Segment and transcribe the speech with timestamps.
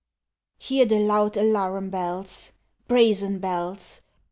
[0.57, 2.53] Hear the loud alarum bells
[2.87, 4.01] Brazen bells!